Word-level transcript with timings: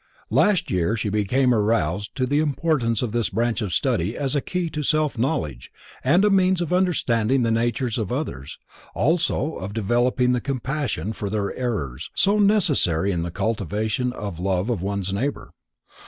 Last 0.31 0.71
year 0.71 0.97
she 0.97 1.09
became 1.09 1.53
aroused 1.53 2.15
to 2.15 2.25
the 2.25 2.39
importance 2.39 3.03
of 3.03 3.11
this 3.11 3.29
branch 3.29 3.61
of 3.61 3.71
study 3.71 4.17
as 4.17 4.35
a 4.35 4.41
key 4.41 4.67
to 4.71 4.81
self 4.81 5.15
knowledge 5.15 5.71
and 6.03 6.25
a 6.25 6.31
means 6.31 6.59
of 6.59 6.73
understanding 6.73 7.43
the 7.43 7.51
natures 7.51 7.99
of 7.99 8.11
others, 8.11 8.57
also 8.95 9.57
of 9.57 9.73
developing 9.75 10.31
the 10.31 10.41
compassion 10.41 11.13
for 11.13 11.29
their 11.29 11.55
errors, 11.55 12.09
so 12.15 12.39
necessary 12.39 13.11
in 13.11 13.21
the 13.21 13.29
cultivation 13.29 14.11
of 14.11 14.39
love 14.39 14.71
of 14.71 14.81
one's 14.81 15.13
neighbor. 15.13 15.51